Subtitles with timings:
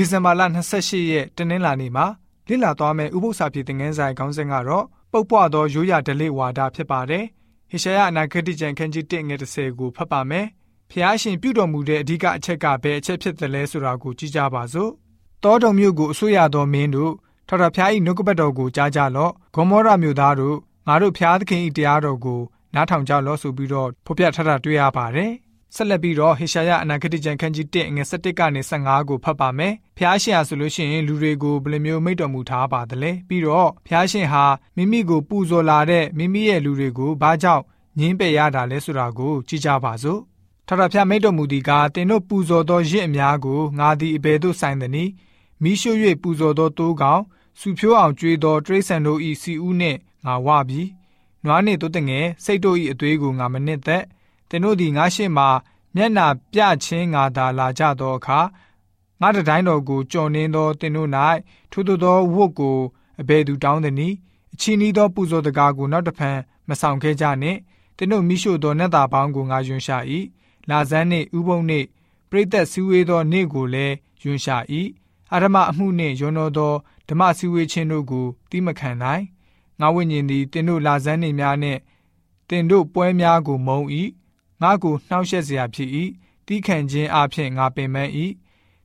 [0.00, 0.42] ဒီဇင်ဘာလ
[0.76, 2.06] 28ရက်တနင်္လာနေ့မှာ
[2.48, 7.24] လေ့လာသွားမယ့်ဥပုသ္စာပြေသင်ခန်းစာခေါင်းစဉ်ကတော့ပုပ်ပွားသောရိုးရာဓလေ့ဝါဒဖြစ်ပါတယ်။
[7.70, 10.46] ဟေရှာယအနာဂတိကျမ်းခန်းကြီး1ငယ်30ကိုဖတ်ပါမယ်။
[10.90, 14.90] ဖျားရှင်ပြုတော်မူတဲ့အဓိကအချက်ကဘယ်အချက်ဖြစ်သလဲဆိုတာကိုကြည့်ကြပါစို့။
[15.44, 17.12] တောတုံမြို့ကိုအစိုးရသောမင်းတို့
[17.48, 20.56] ထထဖျား၏နှုတ်ကပတ်တော်ကိုကြားကြလော့။ဂေါမောရမြို့သားတို့
[20.86, 22.40] ငါတို့ဖျားသခင်၏တရားတော်ကို
[22.74, 25.32] နားထောင်ကြလော့ဆိုပြီးတော့ဖော်ပြထားတာတွေ့ရပါတယ်။
[25.74, 34.44] ဆက်လက်ပြီးတော့ဟေရှာယအနာဂတိကျမ်းခန်းကြီး1ငွေ17ကနေ15ကိုဖတ်ပါမယ်။ဖျားရှင်ဟာဆိုလို့ရှိရင်လူတွေကိုဘယ်လိုမျိုးမိတ်တော်မူထားပါသလဲ။ပြီးတော့ဖျားရှင်ဟာ
[34.76, 37.64] မိမိကိုပူဇော်လာတဲ့မိမိရဲ့လူတွေကိုဘာကြောင့်
[37.98, 40.20] ညင်းပယ်ရတာလဲဆိုတာကိုကြည့်ကြပါစို့။
[40.66, 45.10] ထထဖျားမိတ်တော်မူဒီကတင်တို့ပူဇော်သောရစ်အများကိုငါသည်အဘယ်သို့ဆိုင်သနည်း။
[45.62, 45.90] မိရှု၍
[46.22, 47.22] ပူဇော်သောတိုးကောင်
[47.60, 50.82] စူဖြိုးအောင်ကြွေးသောတရိษံတို့ဤစီဦးနှင့်ငါဝပြီ။
[51.44, 54.04] နွားနှင့်တိုးတငယ်စိတ်တို့ဤအသွေးကိုငါမနစ်သက်။
[54.48, 55.44] တင်တို့သည်ငါရှိမှ
[55.94, 58.40] မျက်နာပြချင်းငါသာလာကြသောအခါ
[59.20, 61.10] ငါတတိုင်းတော်ကိုကြော်နှင်းသောတင်တို့၌
[61.72, 62.78] ထို့သောဝတ်ကို
[63.20, 64.16] အဘယ်သူတောင်းသည်နည်း
[64.54, 66.38] အချင်းဤသောပူဇော်တကားကိုနောက်တဖန်
[66.68, 67.58] မဆောင်ခဲ့ကြနှင့်
[67.96, 69.98] တင်တို့မိရှုသောနတ်သားပေါင်းကိုငါယွန်ရှာ၏
[70.70, 71.86] လာဇန်းနှင့်ဥပုံနှင့်
[72.30, 74.56] ပရိသတ်စည်းဝေးသောနေ့ကိုလည်းယွန်ရှာ၏
[75.32, 76.74] အာရမအမှုနှင့်ယွန်တော်သော
[77.08, 79.24] ဓမ္မစည်းဝေးခြင်းတို့ကိုတိမခံနိုင်
[79.80, 81.80] ငါဝိညာဉ်သည်တင်တို့လာဇန်းနှင့်များနှင့်
[82.48, 83.80] တင်တို့ပွဲများကိုမုံ၏
[84.61, 85.89] ငါကိုနှောက်ယှက်เสียဖြစ်၏
[86.47, 88.11] တီးခံခြင်းအဖြစ်ငါပင်ပန်း၏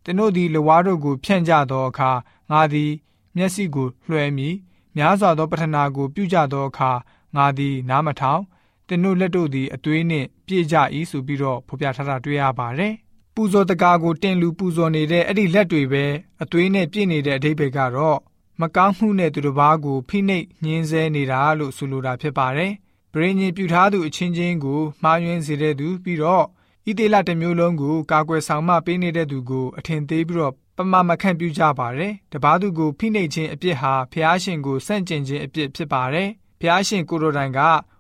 [0.05, 2.11] သင်တို့သည်လဝါတို့ကိုဖြန့်ကြသောအခါ
[2.51, 2.93] ငါသည်
[3.37, 4.49] မျက်စိကိုလွှဲမိ
[4.97, 6.91] များစွာသောပထနာကို ပြုကြသောအခါ
[7.37, 8.43] ငါသည်နားမထောင်
[8.89, 10.77] သင်တို့လက်တို့သည်အသွေးနှင့်ပြည့်ကြ၏
[11.11, 12.95] ဆိုပြီးတော့ဖော်ပြထားတာတွေ့ရပါတယ်
[13.35, 16.05] ပူဇော်တကားကိုတင်လူပူဇော်နေတဲ့အဲ့ဒီလက်တွေပဲ
[16.43, 18.19] အသွေးနဲ့ပြည့်နေတဲ့အဓိပ္ပာယ်ကတော့
[18.61, 22.73] မကောင်းမှုနဲ့သူတစ်ပါးကိုဖိနှိပ်ညှင်းဆဲနေတာလို့ဆိုလိုတာဖြစ်ပါတယ်
[23.16, 26.46] ဗြိဉ္ဉ်ပြုထားသူအချင်းချင်းကိုမှားယွင်းစေတဲ့သူပြီးတော့
[26.88, 36.30] ဣသေလတစ်မျိုးလုံးကိုကာကွယ်ဆောင်မပေးနေတဲ့သူကိုအထင်သေးပြီးတော့ပမာမခန့်ပြုကြပါတယ်။တပားသူကိုဖိနှိပ်ခြင်းအပြစ်ဟာဖျားရှင်ကိုစန့်ကျင်ခြင်းအပြစ်ဖြစ်ပါတယ်။
[36.60, 37.60] ဖျားရှင်ကိုရိုတိုင်က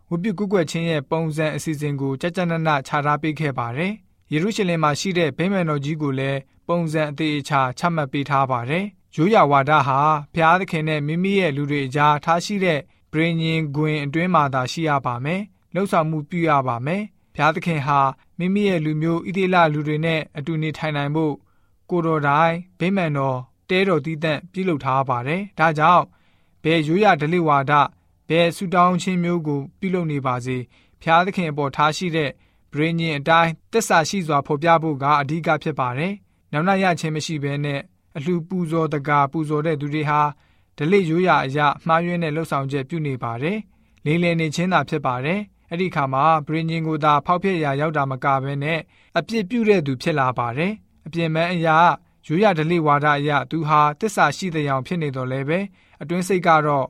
[0.10, 3.92] ဝိပုကုကွယ်ခြင်းရဲ့ပုံစံအစီအစဉ်ကိုကြကြနနခြားထားပေးခဲ့ပါတယ်။
[4.32, 8.86] ယေရုရှလင်မှာရှိတဲ့ဗိမာန်တော်ကြီးကိုလည်းပုံစံအသေးအချာချမှတ်ပေးထားပါတယ်။
[9.16, 10.00] ရိုးရာဝါဒဟာ
[10.36, 12.80] ဖျားသခင်နဲ့မိမိရဲ့လူတွေအကြားထားရှိတဲ့
[13.14, 15.42] ဗြိဉ္ဉ်ခွင်အတွင်းမှာသာရှိရပါမယ်။
[15.74, 17.02] လှုပ်ဆောင်မှုပြုရပါမယ်။
[17.36, 18.00] ဘုရားသခင်ဟာ
[18.40, 21.34] မိမိရဲ့လူမျိုးဣသေလလူတွေနဲ့အတူနေထိုင်နိုင်ဖို့
[21.90, 23.38] ကိုတော်တိုင်ဗိမာန်တော်
[23.70, 26.04] တဲတော်တည်တံ့ပြုလုပ်ထားပါတယ်။ဒါကြောင့်
[26.64, 27.74] ဘယ်ရိုးရဓလေ့ဝါဒ
[28.30, 30.58] ဘယ်ဆူတောင်းခြင်းမျိုးကိုပြုလုပ်နေပါစေ
[31.02, 32.32] ဘုရားသခင်အပေါ်ထားရှိတဲ့
[32.74, 36.14] ဗြိဉ္ဉ်အတိုင်းတစ္ဆာရှိစွာဖော်ပြဖို့ကအဓိကဖြစ်ပါတယ်။
[36.52, 37.80] နောက်နောက်ရခြင်းမရှိဘဲနဲ့
[38.18, 40.22] အလှပူဇော်တကာပူဇော်တဲ့သူတွေဟာ
[40.78, 43.58] ဒလိရိုးရာအရာမှားယွင်းတဲ့လှုပ်ဆောင်ချက်ပြုနေပါတယ်။
[44.06, 45.40] လေးလည်နေခြင်းသာဖြစ်ပါတယ်။
[45.70, 48.80] အဲ့ဒီခါမှာဗြိဉ္ဉ်ကိုသာဖောက်ဖျက်ရာရောက်တာမကဘဲနဲ့
[49.18, 50.72] အပြစ်ပြုတဲ့သူဖြစ်လာပါတယ်။
[51.06, 51.78] အပြစ်မဲ့အရာ
[52.28, 55.60] ရိုးရာဒလိဝါဒအရာသူဟာတစ္ဆာရှိတဲ့အောင်ဖြစ်နေတော်လဲပဲ
[56.02, 56.88] အတွင်းစိတ်ကတော့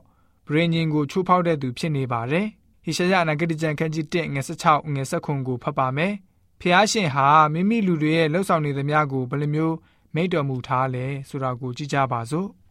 [0.48, 2.46] ဗြိဉ္ဉ်ကိုချိုးဖောက်တဲ့သူဖြစ်နေပါတယ်။
[2.84, 6.12] ဟေရှာယအနာဂတိကျမ်းခန်းကြီး1ငွေ16ငွေ19ကိုဖတ်ပါမယ်။
[6.60, 9.76] ဖျားရှင်ဟာမိမိလူတွေရဲ့လှုပ်ဆောင်နေသမျှကိုဘယ်လိုမျိုး
[10.14, 12.48] မိန့်တော်မူထားလဲဆိုတာကိုကြည့်ကြပါစို့။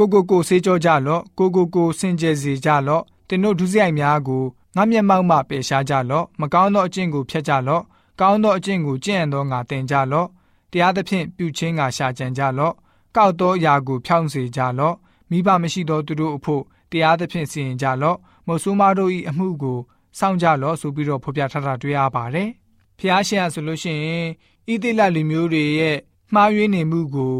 [0.00, 4.44] ကိုကိုကိုဆေးကြောကြလော့ကိုကိုကိုစင်ကြယ်စေကြလော့တင်တို့ဒုစရိုက်များကို
[4.76, 7.82] ငါမျက်မှောက်မှပယ်ရှားကြလော့မကောင်းသောအကျင့်ကိုဖျက်ကြလော့
[8.20, 10.28] ကောင်းသောအကျင့်ကိုကျင့်ရသောငါတင်ကြလော့
[10.72, 12.74] တရားသဖြင့်ပြုခြင်းငါရှာကြံကြလော့
[13.16, 14.94] ကောက်သောအရာကိုဖြောင်းစေကြလော့
[15.30, 19.78] မိဘမရှိသောသူတို့အဖို့တရားသဖြင့်စီရင်ကြလော့မဆိုးမတို့၏အမှုကို
[20.18, 22.50] စောင့်ကြလော့ဆိုပြီးတော့ဖော်ပြထားတာတွေ့ရပါတယ်
[22.98, 24.28] ဖျားရှင်ဆိုလို့ရှိရင်
[24.68, 25.98] ဣတိလလူမျိုးတွေရဲ့
[26.34, 27.34] မှားယွင်းနေမှုကို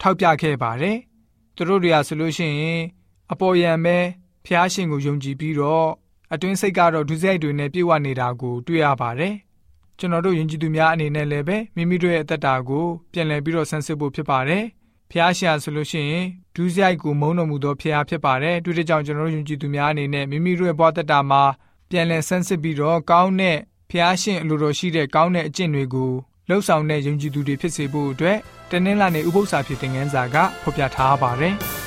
[0.00, 0.98] ထောက်ပြခဲ့ပါတယ်
[1.56, 2.80] သူတို့တွေကဆိုလို့ရှိရင်
[3.32, 3.98] အပေါ်ယံပဲ
[4.46, 5.88] ဖျားရှင်ကိုယုံကြည်ပြီးတော့
[6.32, 9.34] အတွင်းစိတ်ကတော့ဒုစရိုက်တွေနဲ့ပြည့်ဝနေတာကိုတွေ့ရပါတယ်။
[9.98, 14.64] ကျွန်တော်တို့ယဉ်ကျေးသူများအနေနဲ့လည်းပဲမိမိတို့ရဲ့အသက်တာကိုပြန်လည်ပြီးတော့ဆန်းစစ်ဖို့ဖြစ်ပါတယ်။
[15.10, 16.26] ဖျားရှင်ဆိုလို့ရှိရင်
[16.56, 21.42] ဒုစရိုက်ကိုမုန်းတော်မူသောဖျားဖြစ်ပါတယ်။တွေ့တဲ့ကြောင့်ကျွန်တော်တို့ယဉ်ကျေးသူများအနေနဲ့မိမိတို့ရဲ့ဘဝသက်တာမှာ
[21.90, 23.58] ပြန်လည်ဆန်းစစ်ပြီးတော့ကောင်းတဲ့
[23.90, 26.12] ဖျားရှင်အလိုတော်ရှိတဲ့ကောင်းတဲ့အကျင့်တွေကို
[26.48, 28.38] လှုပ်ဆောင်တဲ့ယုံကြည်သူတွေဖြစ်စေဖို့အတွက်
[28.70, 31.56] တနင်္လာနေ့ဥပုသ္စာဖြစ်တဲ့ငန်းစာကဖော်ပြထားပါတယ်။